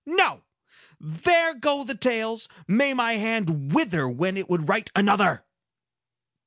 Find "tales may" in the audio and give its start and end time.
1.93-2.95